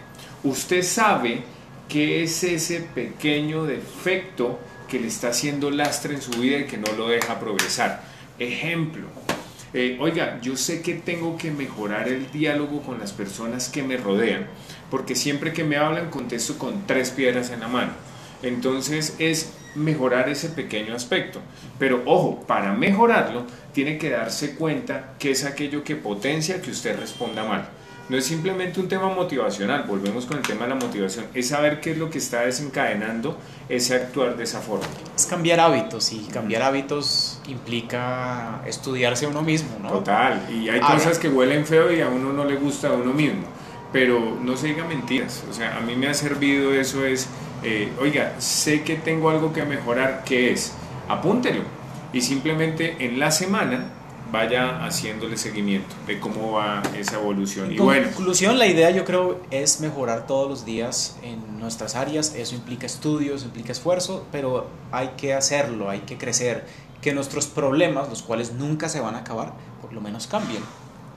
Usted 0.43 0.83
sabe 0.83 1.43
que 1.89 2.23
es 2.23 2.45
ese 2.45 2.81
pequeño 2.81 3.65
defecto 3.65 4.59
que 4.89 5.01
le 5.01 5.09
está 5.09 5.29
haciendo 5.29 5.71
lastre 5.71 6.15
en 6.15 6.23
su 6.23 6.33
vida 6.33 6.59
y 6.59 6.67
que 6.67 6.77
no 6.77 6.93
lo 6.93 7.09
deja 7.09 7.41
progresar. 7.41 8.03
Ejemplo, 8.39 9.07
eh, 9.73 9.97
oiga, 10.01 10.39
yo 10.41 10.57
sé 10.57 10.83
que 10.83 10.95
tengo 10.95 11.37
que 11.37 11.51
mejorar 11.51 12.09
el 12.09 12.31
diálogo 12.31 12.83
con 12.83 12.99
las 12.99 13.13
personas 13.13 13.69
que 13.69 13.83
me 13.83 13.97
rodean, 13.97 14.47
porque 14.91 15.17
siempre 15.17 15.53
que 15.53 15.65
me 15.65 15.77
hablan 15.77 16.11
contesto 16.11 16.59
con 16.59 16.87
tres 16.87 17.11
piedras 17.11 17.51
en 17.51 17.61
la 17.61 17.69
mano. 17.69 17.93
Entonces 18.43 19.17
es 19.19 19.53
mejorar 19.75 20.29
ese 20.29 20.49
pequeño 20.51 20.95
aspecto. 20.95 21.41
Pero 21.79 22.03
ojo, 22.07 22.41
para 22.47 22.73
mejorarlo 22.73 23.45
tiene 23.73 23.99
que 23.99 24.11
darse 24.11 24.55
cuenta 24.55 25.15
que 25.19 25.31
es 25.33 25.45
aquello 25.45 25.83
que 25.85 25.97
potencia 25.97 26.61
que 26.61 26.71
usted 26.71 26.99
responda 26.99 27.45
mal. 27.45 27.69
No 28.07 28.19
es 28.19 28.27
simplemente 28.27 28.81
un 28.81 28.89
tema 28.89 29.09
motivacional, 29.09 29.85
volvemos 29.85 30.27
con 30.27 30.37
el 30.37 30.43
tema 30.43 30.65
de 30.65 30.69
la 30.69 30.75
motivación, 30.75 31.25
es 31.33 31.49
saber 31.49 31.81
qué 31.81 31.93
es 31.93 31.99
lo 31.99 32.11
que 32.11 32.19
está 32.19 32.43
desencadenando 32.43 33.39
ese 33.71 33.95
actuar 33.95 34.37
de 34.37 34.45
esa 34.45 34.61
forma. 34.61 34.85
Es 35.17 35.25
cambiar 35.25 35.59
hábitos 35.59 36.13
y 36.13 36.19
cambiar 36.27 36.61
hábitos 36.61 37.41
implica 37.49 38.61
estudiarse 38.67 39.25
a 39.25 39.29
uno 39.31 39.41
mismo, 39.41 39.79
¿no? 39.83 39.89
Total, 39.89 40.47
y 40.53 40.69
hay 40.69 40.81
cosas 40.81 41.19
que 41.19 41.31
huelen 41.31 41.65
feo 41.65 41.91
y 41.91 42.03
a 42.03 42.09
uno 42.09 42.31
no 42.31 42.45
le 42.45 42.57
gusta 42.57 42.89
a 42.89 42.93
uno 42.93 43.15
mismo, 43.15 43.45
pero 43.91 44.37
no 44.39 44.55
se 44.55 44.67
diga 44.67 44.85
mentiras, 44.85 45.43
o 45.49 45.55
sea, 45.55 45.79
a 45.79 45.81
mí 45.81 45.97
me 45.97 46.09
ha 46.09 46.15
servido 46.15 46.75
eso 46.75 47.07
es 47.07 47.27
eh, 47.65 47.93
oiga, 48.01 48.35
sé 48.39 48.83
que 48.83 48.97
tengo 48.97 49.31
algo 49.31 49.53
que 49.53 49.65
mejorar, 49.65 50.23
¿qué 50.25 50.53
es? 50.53 50.73
Apúntelo 51.09 51.63
y 52.13 52.21
simplemente 52.21 52.97
en 53.01 53.19
la 53.19 53.31
semana 53.31 53.91
vaya 54.31 54.85
haciéndole 54.85 55.37
seguimiento 55.37 55.95
de 56.07 56.19
cómo 56.19 56.53
va 56.53 56.83
esa 56.97 57.17
evolución. 57.17 57.67
En 57.67 57.73
y 57.73 57.79
bueno, 57.79 58.09
conclusión, 58.15 58.59
la 58.59 58.67
idea 58.67 58.91
yo 58.91 59.05
creo 59.05 59.41
es 59.51 59.81
mejorar 59.81 60.27
todos 60.27 60.49
los 60.49 60.65
días 60.65 61.17
en 61.23 61.59
nuestras 61.61 61.95
áreas. 61.95 62.35
Eso 62.35 62.55
implica 62.55 62.85
estudios, 62.87 63.45
implica 63.45 63.73
esfuerzo, 63.73 64.27
pero 64.33 64.67
hay 64.93 65.13
que 65.17 65.35
hacerlo, 65.35 65.89
hay 65.89 66.01
que 66.01 66.19
crecer. 66.19 66.67
Que 67.01 67.13
nuestros 67.13 67.47
problemas, 67.47 68.09
los 68.09 68.23
cuales 68.23 68.53
nunca 68.53 68.89
se 68.89 69.01
van 69.01 69.15
a 69.15 69.19
acabar, 69.19 69.53
por 69.81 69.93
lo 69.93 70.01
menos 70.01 70.27
cambien. 70.27 70.63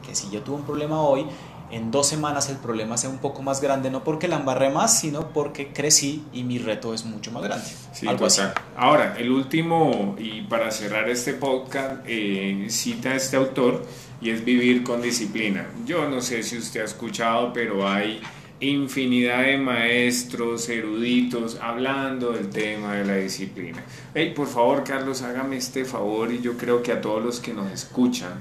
Que 0.05 0.15
si 0.15 0.29
yo 0.29 0.41
tuve 0.41 0.57
un 0.57 0.63
problema 0.63 1.01
hoy, 1.01 1.25
en 1.71 1.91
dos 1.91 2.07
semanas 2.07 2.49
el 2.49 2.57
problema 2.57 2.97
sea 2.97 3.09
un 3.09 3.17
poco 3.17 3.41
más 3.41 3.61
grande, 3.61 3.89
no 3.89 4.03
porque 4.03 4.27
la 4.27 4.37
embarré 4.37 4.69
más, 4.69 4.99
sino 4.99 5.29
porque 5.29 5.73
crecí 5.73 6.23
y 6.33 6.43
mi 6.43 6.57
reto 6.57 6.93
es 6.93 7.05
mucho 7.05 7.31
más 7.31 7.43
grande. 7.43 7.65
Sí, 7.93 8.07
Algo 8.07 8.25
así. 8.25 8.41
Ahora, 8.75 9.15
el 9.17 9.31
último, 9.31 10.15
y 10.17 10.41
para 10.43 10.71
cerrar 10.71 11.09
este 11.09 11.33
podcast, 11.33 12.01
eh, 12.05 12.67
cita 12.69 13.09
a 13.09 13.15
este 13.15 13.35
autor 13.35 13.85
y 14.21 14.29
es 14.29 14.43
vivir 14.43 14.83
con 14.83 15.01
disciplina. 15.01 15.67
Yo 15.85 16.09
no 16.09 16.21
sé 16.21 16.43
si 16.43 16.57
usted 16.57 16.81
ha 16.81 16.85
escuchado, 16.85 17.51
pero 17.53 17.87
hay 17.87 18.21
infinidad 18.59 19.43
de 19.43 19.57
maestros 19.57 20.67
eruditos 20.69 21.59
hablando 21.61 22.31
del 22.31 22.49
tema 22.49 22.95
de 22.95 23.05
la 23.05 23.15
disciplina. 23.17 23.83
Hey, 24.15 24.33
por 24.35 24.47
favor, 24.47 24.83
Carlos, 24.83 25.21
hágame 25.21 25.57
este 25.57 25.85
favor 25.85 26.31
y 26.31 26.41
yo 26.41 26.57
creo 26.57 26.81
que 26.81 26.91
a 26.91 27.01
todos 27.01 27.23
los 27.23 27.39
que 27.39 27.53
nos 27.53 27.71
escuchan 27.71 28.31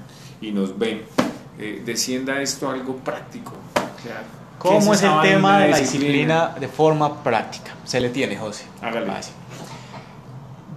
y 0.41 0.51
nos 0.51 0.77
ven, 0.77 1.01
eh, 1.59 1.81
descienda 1.85 2.41
esto 2.41 2.69
a 2.69 2.73
algo 2.73 2.97
práctico. 2.97 3.53
¿Cómo 4.59 4.93
es, 4.93 5.03
el 5.03 5.21
tema 5.21 5.59
de 5.59 5.69
la 5.69 5.77
disciplina? 5.77 6.55
de 6.59 6.67
forma 6.67 7.23
práctica? 7.23 7.75
Se 7.83 7.99
le 7.99 8.09
tiene, 8.09 8.37
José. 8.37 8.65
Hágale. 8.81 9.11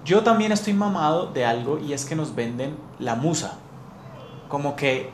Yo 0.05 0.23
también 0.23 0.53
estoy 0.53 0.73
mamado 0.73 1.27
de 1.27 1.45
algo 1.45 1.79
y 1.79 1.93
es 1.93 2.05
que 2.05 2.15
nos 2.15 2.35
venden 2.35 2.77
la 2.99 3.15
musa. 3.15 3.59
Como 4.49 4.77
que 4.77 5.11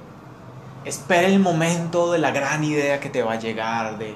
espera 0.84 1.26
el 1.26 1.40
momento 1.40 2.12
de 2.12 2.18
la 2.18 2.30
gran 2.30 2.64
idea 2.64 3.00
que 3.00 3.10
te 3.10 3.22
va 3.22 3.34
a 3.34 3.38
llegar, 3.38 3.98
de, 3.98 4.14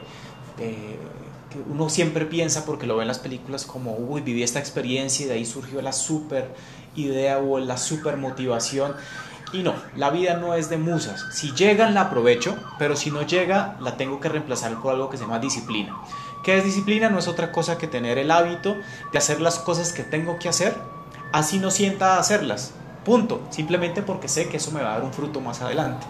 que 0.57 1.59
uno 1.69 1.89
siempre 1.89 2.25
piensa 2.25 2.65
porque 2.65 2.87
lo 2.87 2.97
ve 2.97 3.03
en 3.03 3.09
las 3.09 3.19
películas 3.19 3.65
como, 3.65 3.95
uy, 3.95 4.21
viví 4.21 4.43
esta 4.43 4.61
experiencia 4.61 5.27
y 5.27 5.29
de 5.29 5.35
ahí 5.35 5.45
surgió 5.45 5.83
la 5.83 5.93
super 5.93 6.55
idea 6.95 7.39
o 7.39 7.59
la 7.59 7.77
super 7.77 8.17
motivación. 8.17 8.95
Y 9.53 9.63
no, 9.63 9.75
la 9.97 10.11
vida 10.11 10.35
no 10.35 10.55
es 10.55 10.71
de 10.71 10.77
musas. 10.77 11.27
Si 11.33 11.53
llegan 11.53 11.95
la 11.95 12.03
aprovecho, 12.03 12.57
pero 12.79 12.97
si 12.97 13.11
no 13.11 13.23
llega 13.23 13.77
la 13.81 13.97
tengo 13.97 14.21
que 14.21 14.29
reemplazar 14.29 14.81
por 14.81 14.95
algo 14.95 15.11
que 15.11 15.17
se 15.17 15.25
llama 15.25 15.39
disciplina. 15.39 15.97
¿Qué 16.45 16.57
es 16.57 16.65
disciplina? 16.65 17.11
No 17.11 17.19
es 17.19 17.29
otra 17.29 17.53
cosa 17.53 17.77
que 17.77 17.87
tener 17.87 18.19
el 18.19 18.31
hábito 18.31 18.77
de 19.13 19.19
hacer 19.19 19.41
las 19.41 19.59
cosas 19.59 19.93
que 19.93 20.05
tengo 20.05 20.39
que 20.39 20.49
hacer, 20.49 20.77
así 21.33 21.59
no 21.59 21.71
sienta 21.71 22.19
hacerlas. 22.19 22.73
Punto. 23.05 23.41
Simplemente 23.51 24.03
porque 24.03 24.29
sé 24.29 24.49
que 24.49 24.59
eso 24.59 24.71
me 24.71 24.83
va 24.83 24.91
a 24.91 24.95
dar 24.95 25.05
un 25.05 25.13
fruto 25.13 25.41
más 25.41 25.61
adelante. 25.63 26.07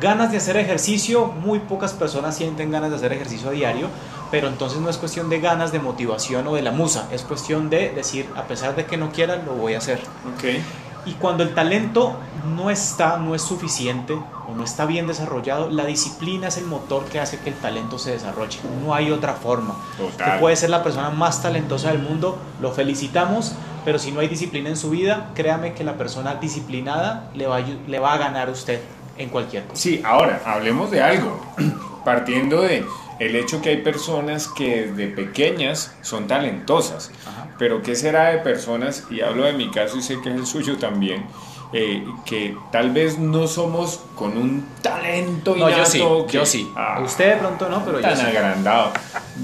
Ganas 0.00 0.30
de 0.30 0.36
hacer 0.36 0.58
ejercicio, 0.58 1.26
muy 1.26 1.58
pocas 1.58 1.94
personas 1.94 2.36
sienten 2.36 2.70
ganas 2.70 2.90
de 2.90 2.96
hacer 2.96 3.12
ejercicio 3.14 3.48
a 3.48 3.52
diario, 3.52 3.88
pero 4.30 4.48
entonces 4.48 4.78
no 4.78 4.90
es 4.90 4.98
cuestión 4.98 5.30
de 5.30 5.40
ganas, 5.40 5.72
de 5.72 5.78
motivación 5.78 6.46
o 6.48 6.54
de 6.54 6.60
la 6.60 6.70
musa, 6.70 7.08
es 7.12 7.22
cuestión 7.22 7.70
de 7.70 7.90
decir, 7.90 8.28
a 8.36 8.42
pesar 8.42 8.76
de 8.76 8.84
que 8.84 8.98
no 8.98 9.10
quiera, 9.10 9.36
lo 9.36 9.54
voy 9.54 9.72
a 9.72 9.78
hacer. 9.78 10.00
Okay. 10.36 10.62
Y 11.06 11.12
cuando 11.12 11.42
el 11.44 11.54
talento 11.54 12.16
no 12.56 12.70
está, 12.70 13.16
no 13.16 13.34
es 13.34 13.42
suficiente 13.42 14.14
o 14.48 14.54
no 14.54 14.64
está 14.64 14.86
bien 14.86 15.06
desarrollado, 15.06 15.70
la 15.70 15.86
disciplina 15.86 16.48
es 16.48 16.58
el 16.58 16.66
motor 16.66 17.04
que 17.04 17.20
hace 17.20 17.38
que 17.38 17.50
el 17.50 17.56
talento 17.56 17.98
se 17.98 18.10
desarrolle. 18.10 18.58
No 18.84 18.94
hay 18.94 19.10
otra 19.10 19.34
forma. 19.34 19.76
Total. 19.96 20.40
puede 20.40 20.56
ser 20.56 20.70
la 20.70 20.82
persona 20.82 21.10
más 21.10 21.42
talentosa 21.42 21.90
del 21.90 22.00
mundo, 22.00 22.38
lo 22.60 22.72
felicitamos, 22.72 23.54
pero 23.84 23.98
si 23.98 24.10
no 24.10 24.20
hay 24.20 24.28
disciplina 24.28 24.68
en 24.68 24.76
su 24.76 24.90
vida, 24.90 25.30
créame 25.34 25.74
que 25.74 25.84
la 25.84 25.94
persona 25.94 26.34
disciplinada 26.34 27.30
le 27.34 27.46
va 27.46 27.60
le 27.60 27.98
va 27.98 28.12
a 28.12 28.18
ganar 28.18 28.48
a 28.48 28.50
usted 28.50 28.80
en 29.18 29.28
cualquier 29.28 29.64
cosa. 29.64 29.80
Sí, 29.80 30.02
ahora 30.04 30.42
hablemos 30.44 30.90
de 30.90 31.02
algo, 31.02 31.40
partiendo 32.04 32.62
de 32.62 32.84
el 33.18 33.36
hecho 33.36 33.62
que 33.62 33.70
hay 33.70 33.76
personas 33.78 34.48
que 34.48 34.86
desde 34.86 35.08
pequeñas 35.08 35.94
son 36.02 36.26
talentosas, 36.26 37.10
pero 37.58 37.82
¿qué 37.82 37.94
será 37.94 38.30
de 38.30 38.38
personas, 38.38 39.04
y 39.10 39.20
hablo 39.20 39.44
de 39.44 39.52
mi 39.52 39.70
caso 39.70 39.96
y 39.96 40.02
sé 40.02 40.20
que 40.20 40.30
es 40.30 40.36
el 40.36 40.46
suyo 40.46 40.76
también, 40.76 41.26
eh, 41.72 42.04
que 42.24 42.56
tal 42.70 42.92
vez 42.92 43.18
no 43.18 43.48
somos 43.48 44.00
con 44.14 44.36
un 44.36 44.66
talento 44.82 45.56
no, 45.56 45.68
yo 45.68 45.84
sí, 45.84 45.98
yo 46.30 46.46
sí. 46.46 46.70
Ah, 46.76 47.00
Usted 47.04 47.34
de 47.34 47.36
pronto 47.36 47.68
no, 47.68 47.84
pero 47.84 48.00
yo 48.00 48.16
sí. 48.16 48.22
agrandado. 48.24 48.92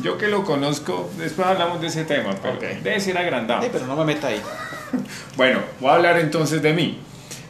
Yo 0.03 0.17
que 0.17 0.29
lo 0.29 0.45
conozco, 0.45 1.11
después 1.19 1.49
hablamos 1.49 1.81
de 1.81 1.89
ese 1.89 2.05
tema, 2.05 2.35
pero 2.41 2.59
debe 2.61 3.01
ser 3.01 3.19
agrandado. 3.19 3.63
Sí, 3.63 3.69
pero 3.73 3.87
no 3.87 3.97
me 3.97 4.05
meta 4.05 4.29
ahí. 4.29 4.41
bueno, 5.37 5.61
voy 5.81 5.91
a 5.91 5.95
hablar 5.95 6.19
entonces 6.21 6.63
de 6.63 6.73
mí. 6.73 7.01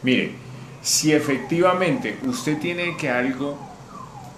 Mire, 0.01 0.35
si 0.81 1.13
efectivamente 1.13 2.17
usted 2.23 2.57
tiene 2.57 2.97
que 2.97 3.09
algo 3.09 3.57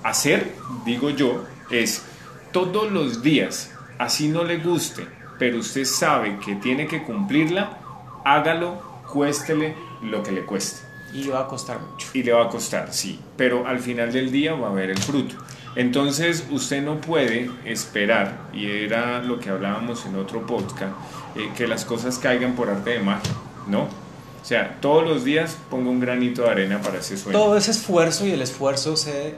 hacer, 0.04 0.54
digo 0.86 1.10
yo, 1.10 1.46
es 1.70 2.04
todos 2.52 2.92
los 2.92 3.22
días, 3.22 3.72
así 3.98 4.28
no 4.28 4.44
le 4.44 4.58
guste, 4.58 5.06
pero 5.38 5.58
usted 5.60 5.86
sabe 5.86 6.40
que 6.40 6.56
tiene 6.56 6.88
que 6.88 7.04
cumplirla, 7.04 7.78
hágalo, 8.24 8.82
cuéstele 9.12 9.76
lo 10.02 10.24
que 10.24 10.32
le 10.32 10.46
cueste. 10.46 10.86
Y 11.14 11.24
le 11.24 11.32
va 11.32 11.42
a 11.42 11.48
costar 11.48 11.80
mucho. 11.80 12.08
Y 12.14 12.24
le 12.24 12.34
va 12.34 12.46
a 12.46 12.50
costar, 12.50 12.94
sí, 12.94 13.20
pero 13.38 13.68
al 13.68 13.80
final 13.80 14.12
del 14.12 14.32
día 14.32 14.54
va 14.54 14.68
a 14.68 14.72
haber 14.72 14.90
el 14.90 14.98
fruto. 14.98 15.36
Entonces 15.76 16.48
usted 16.52 16.82
no 16.82 17.02
puede 17.02 17.50
esperar, 17.66 18.50
y 18.54 18.66
era 18.68 19.22
lo 19.22 19.40
que 19.40 19.50
hablábamos 19.50 20.06
en 20.06 20.16
otro 20.16 20.46
podcast, 20.46 20.94
eh, 21.36 21.50
que 21.58 21.68
las 21.68 21.84
cosas 21.84 22.18
caigan 22.18 22.56
por 22.56 22.70
arte 22.70 22.92
de 22.92 23.00
magia, 23.00 23.34
¿no? 23.68 23.82
O 23.82 24.48
sea, 24.48 24.78
todos 24.80 25.04
los 25.04 25.26
días 25.26 25.58
pongo 25.70 25.90
un 25.90 26.00
granito 26.00 26.44
de 26.44 26.50
arena 26.50 26.82
para 26.82 27.00
ese 27.00 27.18
sueño. 27.18 27.38
Todo 27.38 27.58
ese 27.58 27.72
esfuerzo 27.72 28.26
y 28.26 28.32
el 28.32 28.42
esfuerzo 28.42 28.96
se 28.96 29.36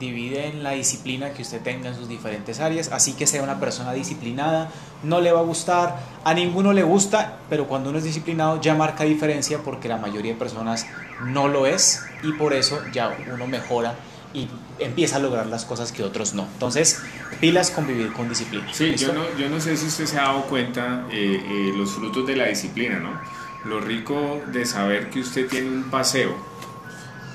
eh, 0.00 0.06
divide 0.10 0.48
en 0.48 0.62
la 0.62 0.72
disciplina 0.72 1.32
que 1.32 1.42
usted 1.42 1.60
tenga 1.60 1.88
en 1.88 1.94
sus 1.94 2.08
diferentes 2.08 2.58
áreas, 2.60 2.90
así 2.92 3.12
que 3.12 3.26
sea 3.26 3.42
una 3.42 3.60
persona 3.60 3.92
disciplinada, 3.92 4.70
no 5.02 5.20
le 5.20 5.30
va 5.30 5.40
a 5.40 5.42
gustar, 5.42 5.98
a 6.24 6.34
ninguno 6.34 6.72
le 6.72 6.82
gusta, 6.82 7.38
pero 7.48 7.66
cuando 7.66 7.90
uno 7.90 7.98
es 7.98 8.04
disciplinado 8.04 8.60
ya 8.60 8.74
marca 8.74 9.04
diferencia 9.04 9.58
porque 9.58 9.88
la 9.88 9.98
mayoría 9.98 10.32
de 10.32 10.38
personas 10.38 10.86
no 11.24 11.48
lo 11.48 11.66
es 11.66 12.02
y 12.22 12.32
por 12.32 12.52
eso 12.52 12.80
ya 12.92 13.16
uno 13.32 13.46
mejora 13.46 13.94
y 14.32 14.48
empieza 14.78 15.16
a 15.16 15.18
lograr 15.18 15.46
las 15.46 15.64
cosas 15.64 15.92
que 15.92 16.02
otros 16.02 16.34
no. 16.34 16.46
Entonces, 16.52 17.02
pilas 17.40 17.70
con 17.70 17.86
vivir 17.86 18.12
con 18.12 18.28
disciplina. 18.28 18.66
Sí, 18.72 18.94
yo 18.96 19.12
no, 19.12 19.22
yo 19.38 19.48
no 19.48 19.60
sé 19.60 19.76
si 19.76 19.86
usted 19.86 20.06
se 20.06 20.18
ha 20.18 20.22
dado 20.22 20.42
cuenta 20.42 21.06
eh, 21.10 21.42
eh, 21.44 21.72
los 21.76 21.90
frutos 21.90 22.26
de 22.26 22.36
la 22.36 22.46
disciplina, 22.46 22.98
¿no? 23.00 23.40
lo 23.64 23.80
rico 23.80 24.40
de 24.46 24.64
saber 24.64 25.10
que 25.10 25.20
usted 25.20 25.46
tiene 25.46 25.68
un 25.68 25.84
paseo 25.84 26.34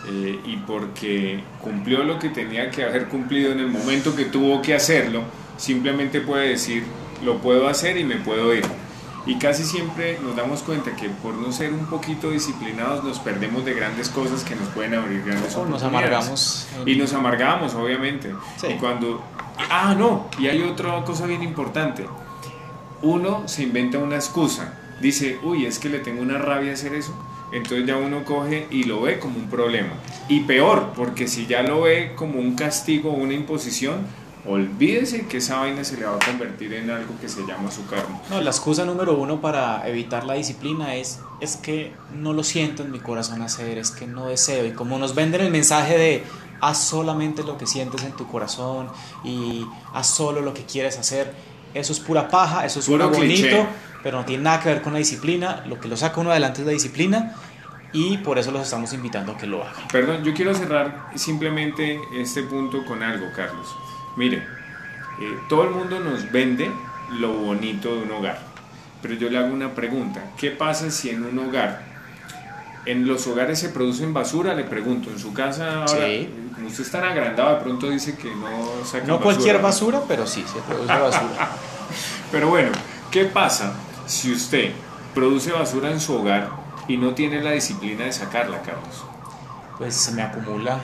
eh, 0.07 0.39
y 0.45 0.57
porque 0.57 1.43
cumplió 1.61 2.03
lo 2.03 2.19
que 2.19 2.29
tenía 2.29 2.69
que 2.69 2.83
haber 2.83 3.07
cumplido 3.07 3.51
en 3.51 3.59
el 3.59 3.67
momento 3.67 4.15
que 4.15 4.25
tuvo 4.25 4.61
que 4.61 4.73
hacerlo, 4.73 5.23
simplemente 5.57 6.21
puede 6.21 6.49
decir, 6.49 6.83
lo 7.23 7.39
puedo 7.39 7.67
hacer 7.67 7.97
y 7.97 8.03
me 8.03 8.15
puedo 8.17 8.53
ir. 8.53 8.65
Y 9.25 9.39
casi 9.39 9.63
siempre 9.63 10.19
nos 10.21 10.35
damos 10.35 10.61
cuenta 10.61 10.95
que 10.95 11.09
por 11.09 11.33
no 11.33 11.51
ser 11.51 11.73
un 11.73 11.87
poquito 11.87 12.29
disciplinados 12.29 13.03
nos 13.03 13.17
perdemos 13.19 13.65
de 13.65 13.73
grandes 13.73 14.09
cosas 14.09 14.43
que 14.43 14.55
nos 14.55 14.67
pueden 14.69 14.93
abrir 14.93 15.23
grandes 15.23 15.55
o 15.55 15.65
Nos 15.65 15.81
amargamos. 15.81 16.67
Y 16.85 16.95
nos 16.95 17.13
amargamos, 17.13 17.73
obviamente. 17.73 18.35
Y 18.69 18.73
cuando... 18.75 19.23
Ah, 19.57 19.95
no, 19.97 20.29
y 20.37 20.47
hay 20.47 20.61
otra 20.61 21.03
cosa 21.03 21.25
bien 21.25 21.41
importante. 21.41 22.05
Uno 23.01 23.47
se 23.47 23.63
inventa 23.63 23.97
una 23.97 24.15
excusa 24.15 24.73
dice, 24.99 25.39
uy, 25.43 25.65
es 25.65 25.79
que 25.79 25.89
le 25.89 25.99
tengo 25.99 26.21
una 26.21 26.37
rabia 26.37 26.73
hacer 26.73 26.93
eso, 26.93 27.13
entonces 27.55 27.87
ya 27.87 27.97
uno 27.97 28.25
coge 28.25 28.67
y 28.69 28.83
lo 28.83 29.01
ve 29.01 29.19
como 29.19 29.37
un 29.37 29.49
problema. 29.49 29.93
Y 30.27 30.41
peor, 30.41 30.91
porque 30.95 31.27
si 31.27 31.45
ya 31.47 31.63
lo 31.63 31.81
ve 31.81 32.13
como 32.15 32.39
un 32.39 32.55
castigo 32.55 33.11
o 33.11 33.13
una 33.13 33.33
imposición, 33.33 34.05
olvídese 34.45 35.25
que 35.27 35.37
esa 35.37 35.59
vaina 35.59 35.83
se 35.83 35.97
le 35.97 36.05
va 36.05 36.15
a 36.15 36.19
convertir 36.19 36.73
en 36.73 36.89
algo 36.89 37.13
que 37.19 37.29
se 37.29 37.45
llama 37.45 37.71
su 37.71 37.85
karma. 37.87 38.21
No, 38.29 38.41
la 38.41 38.49
excusa 38.49 38.85
número 38.85 39.17
uno 39.17 39.39
para 39.39 39.87
evitar 39.87 40.25
la 40.25 40.33
disciplina 40.33 40.95
es, 40.95 41.19
es 41.39 41.55
que 41.55 41.93
no 42.13 42.33
lo 42.33 42.43
siento 42.43 42.83
en 42.83 42.91
mi 42.91 42.99
corazón 42.99 43.41
hacer, 43.41 43.77
es 43.77 43.91
que 43.91 44.05
no 44.05 44.27
deseo. 44.27 44.65
Y 44.65 44.71
como 44.71 44.97
nos 44.99 45.15
venden 45.15 45.41
el 45.41 45.51
mensaje 45.51 45.97
de 45.97 46.23
haz 46.61 46.77
solamente 46.77 47.43
lo 47.43 47.57
que 47.57 47.67
sientes 47.67 48.03
en 48.03 48.11
tu 48.13 48.27
corazón 48.27 48.87
y 49.23 49.65
haz 49.93 50.07
solo 50.07 50.41
lo 50.41 50.53
que 50.53 50.63
quieres 50.63 50.97
hacer, 50.97 51.33
eso 51.75 51.93
es 51.93 51.99
pura 51.99 52.27
paja, 52.27 52.65
eso 52.65 52.79
es 52.79 52.87
puro 52.87 53.09
bonito 53.09 53.67
pero 54.05 54.19
no 54.19 54.25
tiene 54.25 54.43
nada 54.43 54.59
que 54.59 54.69
ver 54.69 54.83
con 54.83 54.93
la 54.93 54.99
disciplina. 54.99 55.63
Lo 55.65 55.79
que 55.79 55.87
lo 55.87 55.97
saca 55.97 56.21
uno 56.21 56.29
adelante 56.29 56.61
es 56.61 56.67
la 56.67 56.73
disciplina 56.73 57.33
y 57.91 58.19
por 58.19 58.37
eso 58.37 58.51
los 58.51 58.61
estamos 58.61 58.93
invitando 58.93 59.31
a 59.31 59.37
que 59.37 59.47
lo 59.47 59.63
hagan. 59.63 59.87
Perdón, 59.91 60.23
yo 60.23 60.31
quiero 60.35 60.53
cerrar 60.53 61.07
simplemente 61.15 61.99
este 62.13 62.43
punto 62.43 62.85
con 62.85 63.01
algo, 63.01 63.25
Carlos. 63.35 63.75
Mire, 64.15 64.37
eh, 64.37 65.39
todo 65.49 65.63
el 65.63 65.71
mundo 65.71 65.99
nos 65.99 66.31
vende 66.31 66.69
lo 67.19 67.33
bonito 67.33 67.95
de 67.95 68.03
un 68.03 68.11
hogar, 68.11 68.37
pero 69.01 69.15
yo 69.15 69.27
le 69.27 69.39
hago 69.39 69.51
una 69.51 69.73
pregunta. 69.73 70.21
¿Qué 70.37 70.51
pasa 70.51 70.91
si 70.91 71.09
en 71.09 71.25
un 71.25 71.39
hogar, 71.39 71.81
en 72.85 73.07
los 73.07 73.25
hogares 73.27 73.59
se 73.59 73.69
producen 73.69 74.13
basura? 74.13 74.53
Le 74.53 74.63
pregunto, 74.63 75.09
en 75.09 75.19
su 75.19 75.33
casa 75.33 75.83
ahora, 75.83 76.07
como 76.53 76.67
usted 76.67 76.83
es 76.83 76.91
tan 76.91 77.03
agrandado, 77.03 77.55
de 77.55 77.61
pronto 77.61 77.89
dice 77.89 78.15
que 78.15 78.33
no 78.35 78.85
saca 78.85 79.05
No 79.05 79.19
cualquier 79.19 79.61
basura, 79.61 80.01
pero 80.07 80.25
sí, 80.27 80.43
se 80.51 80.59
produce 80.61 80.93
basura. 80.93 81.49
pero 82.31 82.49
bueno, 82.49 82.71
¿qué 83.11 83.25
pasa 83.25 83.73
si 84.05 84.31
usted 84.31 84.71
produce 85.13 85.51
basura 85.51 85.91
en 85.91 85.99
su 85.99 86.15
hogar 86.15 86.49
y 86.87 86.97
no 86.97 87.13
tiene 87.13 87.41
la 87.41 87.51
disciplina 87.51 88.05
de 88.05 88.11
sacarla, 88.11 88.61
Carlos? 88.61 89.03
Pues 89.77 89.95
se 89.95 90.11
me 90.11 90.21
acumula 90.21 90.79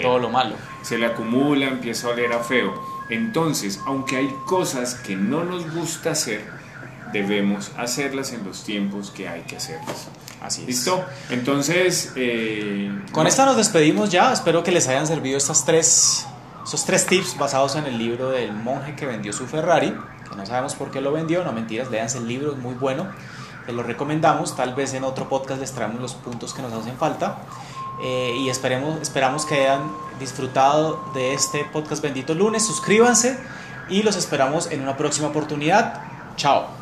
todo 0.00 0.18
lo 0.18 0.30
malo. 0.30 0.56
Se 0.82 0.98
le 0.98 1.06
acumula, 1.06 1.66
empieza 1.66 2.08
a 2.08 2.10
oler 2.10 2.32
a 2.32 2.40
feo. 2.40 2.74
Entonces, 3.08 3.80
aunque 3.86 4.16
hay 4.16 4.34
cosas 4.46 4.94
que 4.94 5.14
no 5.14 5.44
nos 5.44 5.70
gusta 5.72 6.12
hacer, 6.12 6.61
debemos 7.12 7.70
hacerlas 7.76 8.32
en 8.32 8.44
los 8.44 8.64
tiempos 8.64 9.10
que 9.10 9.28
hay 9.28 9.42
que 9.42 9.56
hacerlas. 9.56 10.08
Así 10.40 10.62
es. 10.62 10.66
¿Listo? 10.68 11.04
Entonces... 11.30 12.12
eh, 12.16 12.90
Con 13.12 13.26
esta 13.26 13.44
nos 13.46 13.56
despedimos 13.56 14.10
ya. 14.10 14.32
Espero 14.32 14.62
que 14.64 14.72
les 14.72 14.88
hayan 14.88 15.06
servido 15.06 15.38
estas 15.38 15.64
tres, 15.64 16.26
esos 16.66 16.84
tres 16.84 17.06
tips 17.06 17.36
basados 17.38 17.76
en 17.76 17.84
el 17.86 17.98
libro 17.98 18.30
del 18.30 18.52
monje 18.52 18.96
que 18.96 19.06
vendió 19.06 19.32
su 19.32 19.46
Ferrari. 19.46 19.94
Que 20.28 20.36
no 20.36 20.44
sabemos 20.46 20.74
por 20.74 20.90
qué 20.90 21.00
lo 21.00 21.12
vendió. 21.12 21.44
No 21.44 21.52
mentiras, 21.52 21.90
léanse 21.90 22.18
el 22.18 22.26
libro, 22.26 22.52
es 22.52 22.58
muy 22.58 22.74
bueno. 22.74 23.06
Se 23.66 23.72
lo 23.72 23.82
recomendamos. 23.82 24.56
Tal 24.56 24.74
vez 24.74 24.92
en 24.94 25.04
otro 25.04 25.28
podcast 25.28 25.60
les 25.60 25.72
traemos 25.72 26.00
los 26.00 26.14
puntos 26.14 26.52
que 26.54 26.62
nos 26.62 26.72
hacen 26.72 26.96
falta. 26.96 27.38
Eh, 28.02 28.34
y 28.38 28.48
esperemos, 28.48 29.00
esperamos 29.00 29.46
que 29.46 29.54
hayan 29.54 29.82
disfrutado 30.18 31.04
de 31.14 31.34
este 31.34 31.64
podcast 31.72 32.02
Bendito 32.02 32.34
Lunes. 32.34 32.64
Suscríbanse 32.66 33.38
y 33.88 34.02
los 34.02 34.16
esperamos 34.16 34.68
en 34.72 34.80
una 34.82 34.96
próxima 34.96 35.28
oportunidad. 35.28 36.02
Chao. 36.36 36.81